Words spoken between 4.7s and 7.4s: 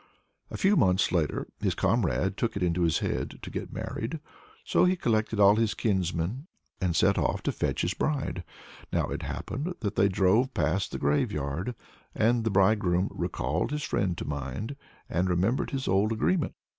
he collected all his kinsmen, and set